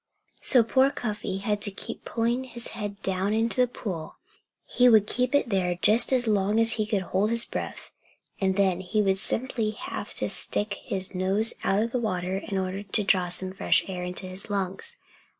[0.41, 4.15] So poor Cuffy had to keep pulling his head down into the pool.
[4.65, 7.91] He would keep it there just as long as he could hold his breath;
[8.39, 12.57] and then he would simply have to stick his nose out of the water in
[12.57, 14.97] order to draw some fresh air into his lungs.